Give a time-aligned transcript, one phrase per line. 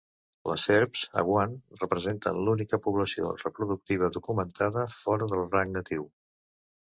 [0.51, 1.51] Les serps a Guam
[1.81, 6.09] representen l'única població reproductiva documentada fora del rang natiu.